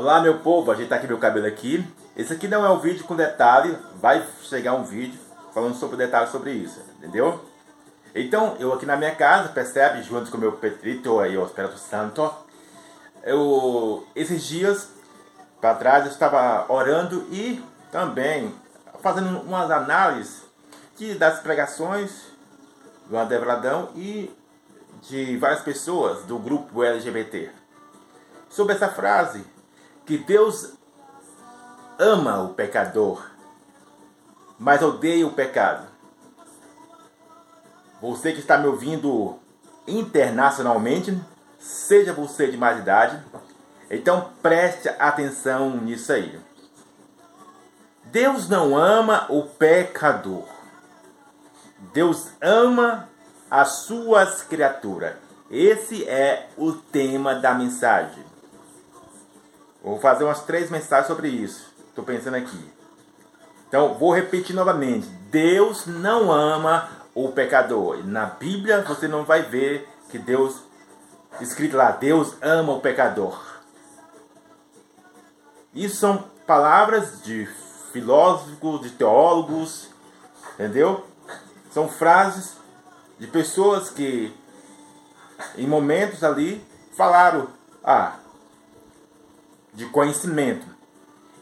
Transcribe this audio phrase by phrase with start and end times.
[0.00, 1.84] Olá meu povo, ajeitar aqui meu cabelo aqui.
[2.16, 5.18] Esse aqui não é um vídeo com detalhe, vai chegar um vídeo
[5.52, 7.44] falando sobre detalhes sobre isso, entendeu?
[8.14, 12.32] Então, eu aqui na minha casa, percebe, junto com meu Petrito e o Espírito Santo,
[13.24, 14.88] eu, esses dias
[15.60, 17.60] para trás eu estava orando e
[17.90, 18.54] também
[19.02, 20.44] fazendo umas análises
[20.96, 22.22] de, das pregações
[23.08, 24.32] do André Bradão e
[25.02, 27.50] de várias pessoas do grupo LGBT
[28.48, 29.57] sobre essa frase
[30.08, 30.72] que Deus
[31.98, 33.30] ama o pecador,
[34.58, 35.86] mas odeia o pecado.
[38.00, 39.38] Você que está me ouvindo
[39.86, 41.22] internacionalmente,
[41.58, 43.22] seja você de mais idade,
[43.90, 46.40] então preste atenção nisso aí.
[48.04, 50.46] Deus não ama o pecador.
[51.92, 53.10] Deus ama
[53.50, 55.16] as suas criaturas.
[55.50, 58.37] Esse é o tema da mensagem.
[59.88, 61.72] Vou fazer umas três mensagens sobre isso.
[61.88, 62.62] Estou pensando aqui.
[63.66, 65.06] Então, vou repetir novamente.
[65.30, 68.06] Deus não ama o pecador.
[68.06, 70.60] Na Bíblia você não vai ver que Deus,
[71.40, 73.42] escrito lá, Deus ama o pecador.
[75.72, 77.46] Isso são palavras de
[77.90, 79.88] filósofos, de teólogos,
[80.52, 81.06] entendeu?
[81.70, 82.58] São frases
[83.18, 84.36] de pessoas que,
[85.56, 86.62] em momentos ali,
[86.94, 87.48] falaram:
[87.82, 88.16] Ah,
[89.72, 90.66] de conhecimento.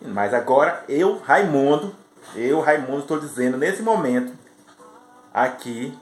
[0.00, 1.94] Mas agora eu, Raimundo,
[2.34, 4.32] eu, Raimundo, estou dizendo nesse momento
[5.32, 5.96] aqui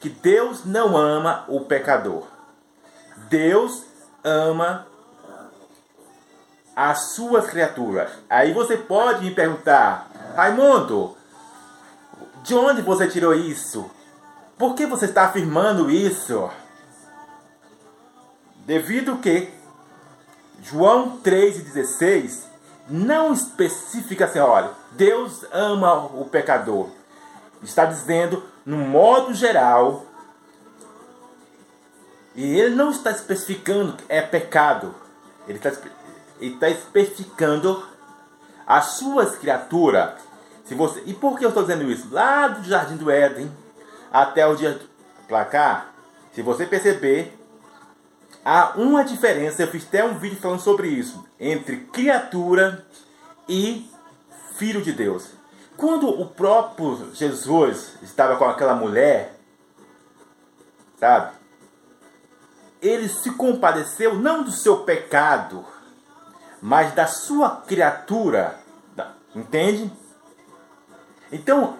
[0.00, 2.24] que Deus não ama o pecador.
[3.28, 3.84] Deus
[4.24, 4.86] ama
[6.74, 8.10] as suas criaturas.
[8.28, 11.16] Aí você pode me perguntar, Raimundo,
[12.42, 13.90] de onde você tirou isso?
[14.56, 16.50] Por que você está afirmando isso?
[18.66, 19.50] Devido que
[20.62, 22.44] João 3,16
[22.88, 26.88] não especifica assim, olha, Deus ama o pecador.
[27.62, 30.06] Está dizendo, no modo geral,
[32.34, 34.94] e ele não está especificando que é pecado.
[35.46, 35.72] Ele está,
[36.40, 37.84] ele está especificando
[38.66, 40.12] as suas criaturas.
[40.64, 42.08] Se você, e por que eu estou dizendo isso?
[42.10, 43.50] Lá do Jardim do Éden
[44.12, 44.80] até o dia
[45.28, 45.92] placar,
[46.32, 47.39] se você perceber,
[48.44, 52.86] Há uma diferença, eu fiz até um vídeo falando sobre isso, entre criatura
[53.48, 53.90] e
[54.56, 55.28] filho de Deus.
[55.76, 59.34] Quando o próprio Jesus estava com aquela mulher,
[60.98, 61.32] sabe?
[62.80, 65.64] Ele se compadeceu não do seu pecado,
[66.62, 68.58] mas da sua criatura.
[69.34, 69.92] Entende?
[71.30, 71.78] Então,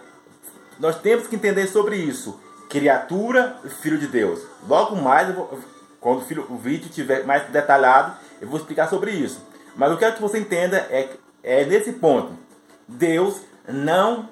[0.79, 2.39] nós temos que entender sobre isso.
[2.69, 4.41] Criatura e filho de Deus.
[4.69, 5.59] Logo mais eu vou
[6.01, 9.45] quando o, filho, o vídeo estiver mais detalhado, eu vou explicar sobre isso.
[9.77, 11.09] Mas eu quero que você entenda é,
[11.43, 12.33] é nesse ponto.
[12.89, 14.29] Deus não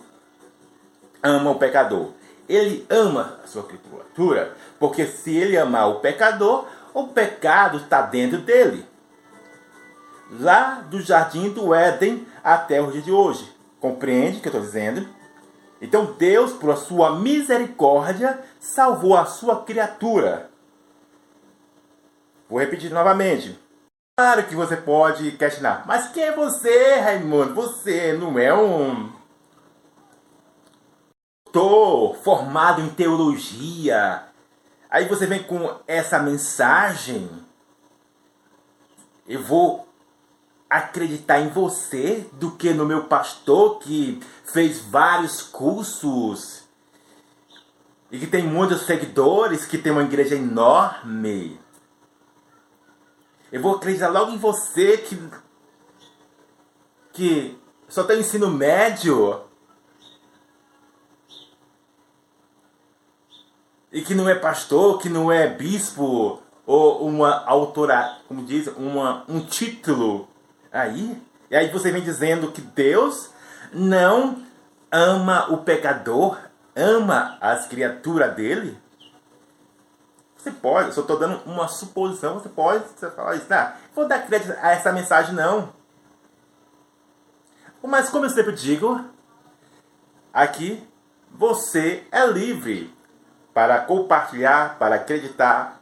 [1.23, 2.11] ama o pecador.
[2.49, 8.39] Ele ama a sua criatura, porque se ele amar o pecador, o pecado está dentro
[8.39, 8.87] dele.
[10.31, 13.55] Lá do jardim do Éden até o dia de hoje.
[13.81, 15.07] Compreende o que eu estou dizendo?
[15.81, 20.51] Então Deus, por sua misericórdia, salvou a sua criatura.
[22.49, 23.59] Vou repetir novamente.
[24.19, 25.85] Claro que você pode questionar.
[25.87, 27.55] Mas quem é você, Raimundo?
[27.55, 29.13] Você não é um
[31.53, 34.25] Tô formado em teologia.
[34.91, 37.29] Aí você vem com essa mensagem.
[39.27, 39.89] Eu vou
[40.69, 46.65] acreditar em você do que no meu pastor que fez vários cursos
[48.11, 51.59] e que tem muitos seguidores, que tem uma igreja enorme.
[53.51, 55.19] Eu vou acreditar logo em você que.
[57.13, 59.43] que só tem ensino médio.
[63.91, 69.25] E que não é pastor, que não é bispo, ou uma autora, como diz, uma,
[69.27, 70.29] um título.
[70.71, 71.19] Aí,
[71.51, 73.31] e aí você vem dizendo que Deus
[73.73, 74.43] não
[74.93, 76.39] ama o pecador,
[76.77, 78.77] ama as criaturas dele?
[80.39, 83.47] Você pode, eu estou dando uma suposição, você pode falar isso.
[83.51, 85.73] Não, vou dar crédito a essa mensagem, não.
[87.83, 89.05] Mas como eu sempre digo,
[90.33, 90.87] aqui
[91.31, 92.95] você é livre
[93.53, 95.81] para compartilhar, para acreditar,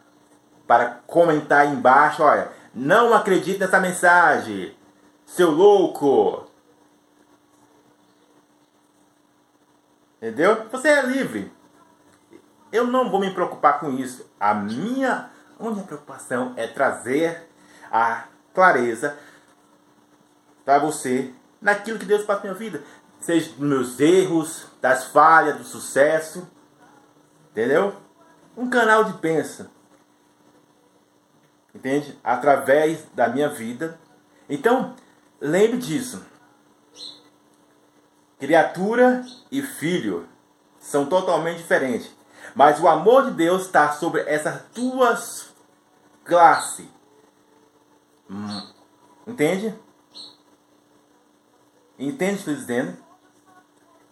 [0.67, 2.23] para comentar embaixo.
[2.23, 4.75] Olha, não acredite nessa mensagem,
[5.27, 6.47] seu louco.
[10.17, 10.67] Entendeu?
[10.71, 11.53] Você é livre.
[12.77, 14.31] Eu não vou me preocupar com isso.
[14.39, 17.49] A minha única preocupação é trazer
[17.91, 19.19] a clareza
[20.63, 22.85] para você naquilo que Deus faz na minha vida.
[23.19, 26.47] Seja dos meus erros, das falhas, do sucesso.
[27.51, 27.97] Entendeu?
[28.55, 29.71] Um canal de pensa.
[31.75, 32.19] Entende?
[32.23, 33.99] Através da minha vida.
[34.51, 34.95] Então,
[35.41, 36.23] lembre disso.
[38.39, 40.29] Criatura e filho
[40.79, 42.16] são totalmente diferentes.
[42.55, 45.49] Mas o amor de Deus está sobre essas duas
[46.25, 46.89] classes.
[48.31, 48.73] Hum.
[49.27, 49.79] Entende?
[51.99, 52.97] Entende o que estou dizendo?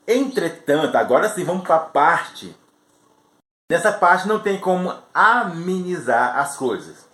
[0.06, 2.56] Entretanto, agora sim vamos para a parte.
[3.70, 7.08] Nessa parte não tem como amenizar as coisas.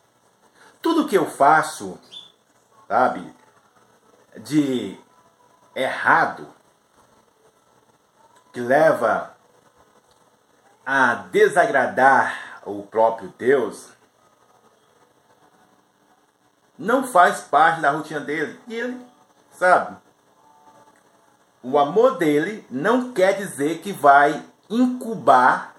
[0.83, 1.99] Tudo que eu faço,
[2.89, 3.33] sabe,
[4.39, 4.99] de
[5.75, 6.49] errado,
[8.53, 9.37] que leva
[10.93, 13.91] a desagradar o próprio Deus,
[16.77, 18.59] não faz parte da rotina dele.
[18.67, 19.07] E ele
[19.53, 19.97] sabe.
[21.63, 25.77] O amor dele não quer dizer que vai incubar.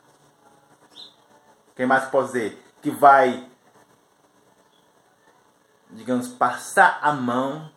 [1.75, 2.65] Quem mais pode dizer?
[2.81, 3.45] Que vai,
[5.89, 7.69] digamos, passar a mão.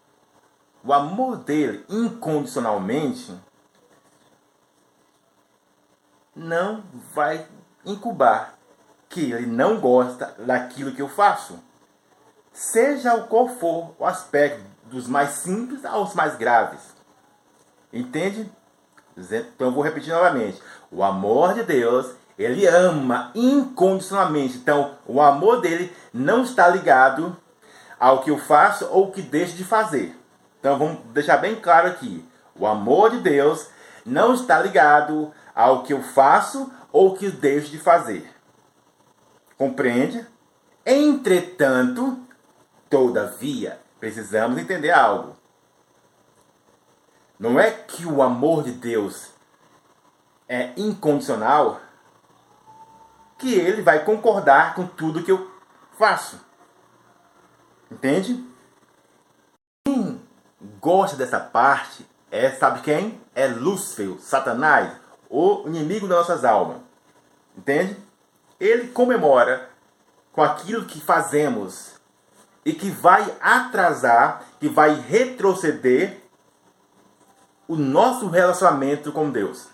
[0.84, 3.36] O amor dele incondicionalmente
[6.34, 6.82] não
[7.14, 7.46] vai
[7.84, 8.54] incubar
[9.08, 11.58] que ele não gosta daquilo que eu faço.
[12.52, 16.80] Seja o qual for o aspecto, dos mais simples aos mais graves.
[17.92, 18.50] Entende?
[19.16, 20.60] Então vou repetir novamente.
[20.90, 24.56] O amor de Deus, ele ama incondicionalmente.
[24.56, 27.36] Então, o amor dele não está ligado
[27.98, 30.18] ao que eu faço ou que deixo de fazer.
[30.58, 32.28] Então vamos deixar bem claro aqui.
[32.58, 33.68] O amor de Deus
[34.04, 38.28] não está ligado ao que eu faço ou que deixo de fazer.
[39.56, 40.26] Compreende?
[40.84, 42.18] Entretanto,
[42.90, 45.36] todavia, precisamos entender algo.
[47.38, 49.30] Não é que o amor de Deus
[50.48, 51.80] é incondicional
[53.38, 55.50] que ele vai concordar com tudo que eu
[55.98, 56.40] faço.
[57.90, 58.44] Entende?
[59.86, 60.20] Quem
[60.80, 63.20] gosta dessa parte é, sabe quem?
[63.34, 65.03] É Lúcifer, Satanás,
[65.34, 66.76] o inimigo das nossas almas.
[67.58, 67.96] Entende?
[68.60, 69.68] Ele comemora
[70.32, 71.94] com aquilo que fazemos
[72.64, 76.20] e que vai atrasar, que vai retroceder
[77.66, 79.66] o nosso relacionamento com Deus.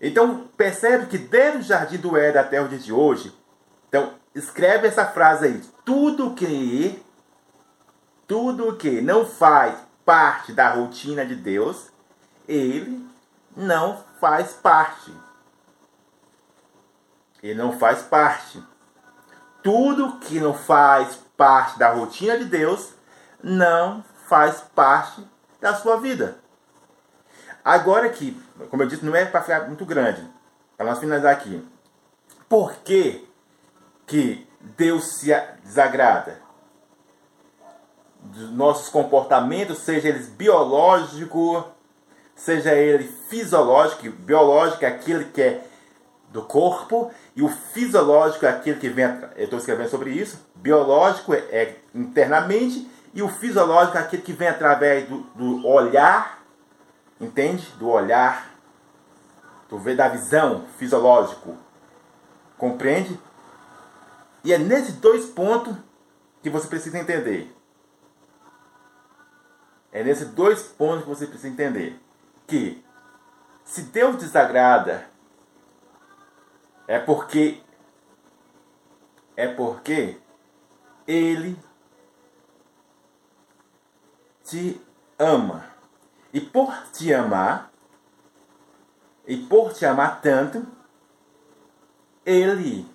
[0.00, 3.36] Então, percebe que desde o jardim do Éden até o dia de hoje,
[3.88, 7.02] então escreve essa frase aí: tudo que
[8.26, 11.88] tudo que não faz parte da rotina de Deus,
[12.48, 13.06] ele
[13.54, 15.12] não faz parte.
[17.42, 18.62] Ele não faz parte.
[19.64, 22.94] Tudo que não faz parte da rotina de Deus
[23.42, 25.28] não faz parte
[25.60, 26.38] da sua vida.
[27.64, 28.40] Agora aqui,
[28.70, 30.24] como eu disse, não é para ficar muito grande.
[30.76, 31.68] Para nós finalizar aqui.
[32.48, 33.28] Por que,
[34.06, 35.34] que Deus se
[35.64, 36.40] desagrada?
[38.20, 41.64] Dos nossos comportamentos, seja eles biológicos,
[42.34, 45.66] seja ele fisiológico, biológico é aquele que é
[46.30, 49.04] do corpo, e o fisiológico é aquele que vem.
[49.36, 50.44] Eu estou escrevendo sobre isso.
[50.54, 56.42] Biológico é, é, internamente, e o fisiológico é aquele que vem através do, do olhar,
[57.20, 57.66] entende?
[57.78, 58.50] Do olhar,
[59.68, 61.56] do ver da visão fisiológico.
[62.56, 63.18] Compreende?
[64.42, 65.74] E é nesses dois pontos
[66.42, 67.54] que você precisa entender.
[69.92, 72.00] É nesses dois pontos que você precisa entender
[72.46, 72.84] que
[73.64, 75.06] se Deus desagrada
[76.86, 77.62] é porque
[79.36, 80.20] é porque
[81.06, 81.58] ele
[84.44, 84.80] te
[85.18, 85.64] ama.
[86.32, 87.70] E por te amar,
[89.26, 90.66] e por te amar tanto,
[92.24, 92.86] ele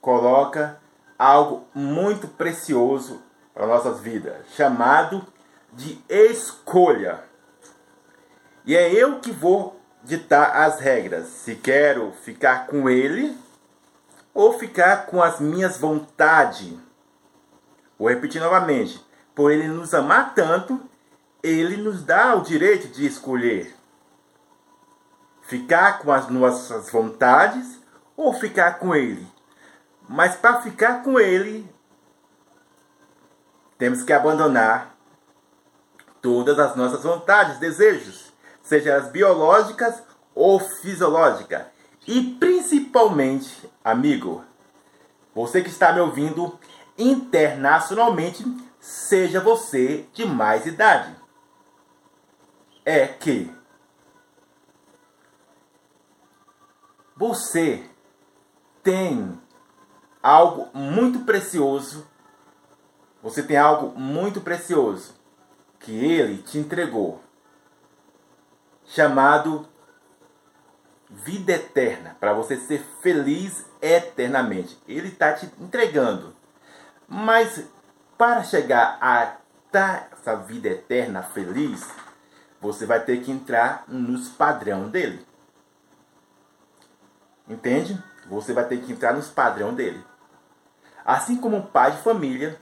[0.00, 0.80] coloca
[1.18, 3.22] algo muito precioso
[3.52, 5.24] para nossas vidas, chamado
[5.72, 7.22] de escolha.
[8.66, 11.28] E é eu que vou ditar as regras.
[11.28, 13.36] Se quero ficar com ele
[14.32, 16.72] ou ficar com as minhas vontades.
[17.98, 19.04] Vou repetir novamente.
[19.34, 20.80] Por ele nos amar tanto,
[21.42, 23.74] ele nos dá o direito de escolher.
[25.42, 27.78] Ficar com as nossas vontades
[28.16, 29.26] ou ficar com ele.
[30.08, 31.68] Mas para ficar com ele,
[33.76, 34.94] temos que abandonar
[36.22, 38.33] todas as nossas vontades, desejos
[38.64, 40.02] seja as biológicas
[40.34, 41.66] ou fisiológicas.
[42.08, 44.44] E principalmente, amigo,
[45.32, 46.58] você que está me ouvindo
[46.98, 48.44] internacionalmente,
[48.80, 51.14] seja você de mais idade.
[52.84, 53.50] É que
[57.16, 57.88] você
[58.82, 59.40] tem
[60.22, 62.06] algo muito precioso.
[63.22, 65.14] Você tem algo muito precioso
[65.80, 67.23] que ele te entregou,
[68.86, 69.68] chamado
[71.10, 74.78] vida eterna, para você ser feliz eternamente.
[74.88, 76.34] Ele está te entregando.
[77.08, 77.64] Mas
[78.16, 79.36] para chegar a
[79.72, 81.88] essa vida eterna feliz,
[82.60, 85.26] você vai ter que entrar nos padrão dele.
[87.48, 88.02] Entende?
[88.26, 90.02] Você vai ter que entrar nos padrão dele.
[91.04, 92.58] Assim como um pai de família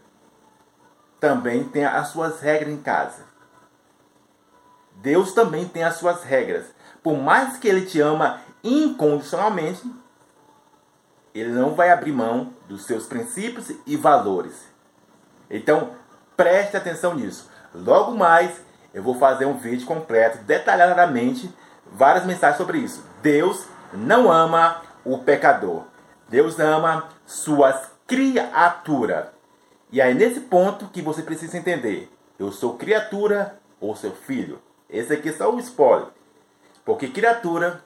[1.20, 3.24] também tem as suas regras em casa.
[5.02, 6.66] Deus também tem as suas regras.
[7.02, 9.82] Por mais que ele te ama incondicionalmente,
[11.34, 14.62] ele não vai abrir mão dos seus princípios e valores.
[15.50, 15.90] Então,
[16.36, 17.50] preste atenção nisso.
[17.74, 18.62] Logo mais,
[18.94, 21.52] eu vou fazer um vídeo completo, detalhadamente,
[21.90, 23.04] várias mensagens sobre isso.
[23.20, 25.82] Deus não ama o pecador.
[26.28, 29.26] Deus ama suas criaturas.
[29.90, 32.08] E aí nesse ponto que você precisa entender.
[32.38, 34.60] Eu sou criatura ou seu filho.
[34.92, 36.08] Esse aqui é só o spoiler.
[36.84, 37.82] Porque criatura,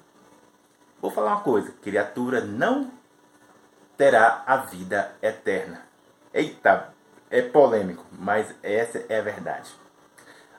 [1.01, 2.91] vou falar uma coisa, criatura não
[3.97, 5.83] terá a vida eterna.
[6.35, 6.93] Eita,
[7.31, 9.73] é polêmico, mas essa é a verdade.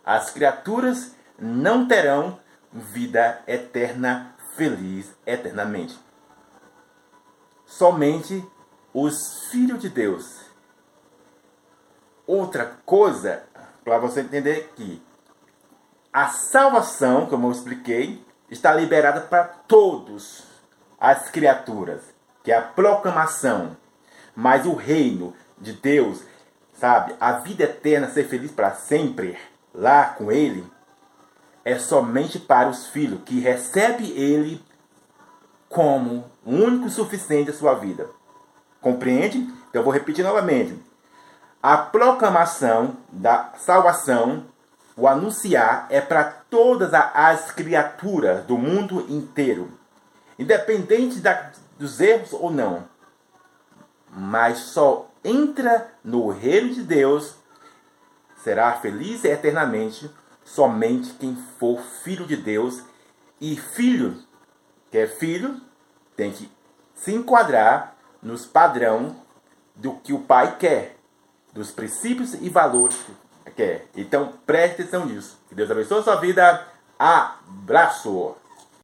[0.05, 2.39] As criaturas não terão
[2.71, 5.99] vida eterna, feliz eternamente.
[7.65, 8.45] Somente
[8.93, 10.45] os filhos de Deus.
[12.25, 13.43] Outra coisa,
[13.83, 15.01] para você entender que
[16.17, 20.45] a salvação, como eu expliquei, está liberada para todos
[20.99, 22.01] as criaturas,
[22.43, 23.77] que é a proclamação.
[24.35, 26.23] Mas o reino de Deus,
[26.73, 29.37] sabe, a vida eterna, ser feliz para sempre,
[29.71, 30.65] lá com Ele,
[31.63, 34.59] é somente para os filhos que recebe Ele
[35.69, 38.09] como o único suficiente da sua vida.
[38.81, 39.37] Compreende?
[39.37, 40.83] Então eu vou repetir novamente.
[41.61, 44.47] A proclamação da salvação,
[44.97, 49.71] o anunciar, é para todas as criaturas do mundo inteiro,
[50.39, 52.89] independente da, dos erros ou não.
[54.09, 57.35] Mas só entra no reino de Deus,
[58.43, 60.11] será feliz eternamente
[60.43, 62.81] somente quem for filho de Deus.
[63.39, 64.17] E filho,
[64.89, 65.61] que é filho,
[66.15, 66.51] tem que
[66.95, 69.15] se enquadrar nos padrão
[69.75, 70.97] do que o pai quer,
[71.53, 72.95] dos princípios e valores
[73.55, 73.87] quer.
[73.95, 75.37] Então preste atenção nisso.
[75.49, 76.67] Que Deus abençoe a sua vida.
[76.97, 78.35] Abraço!